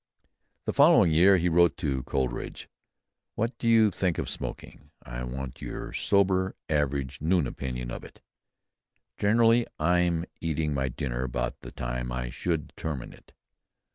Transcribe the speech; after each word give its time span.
The 0.65 0.73
following 0.73 1.11
year 1.11 1.37
he 1.37 1.47
wrote 1.47 1.77
to 1.77 2.01
Coleridge 2.01 2.67
"What 3.35 3.55
do 3.59 3.67
you 3.67 3.91
think 3.91 4.17
of 4.17 4.31
smoking? 4.31 4.89
I 5.03 5.23
want 5.23 5.61
your 5.61 5.93
sober, 5.93 6.55
average, 6.67 7.21
noon 7.21 7.45
opinion, 7.45 7.91
of 7.91 8.03
it. 8.03 8.19
I 8.95 9.21
generally 9.21 9.67
am 9.79 10.25
eating 10.39 10.73
my 10.73 10.87
dinner 10.89 11.21
about 11.21 11.59
the 11.59 11.69
time 11.71 12.11
I 12.11 12.31
should 12.31 12.69
determine 12.69 13.13
it. 13.13 13.31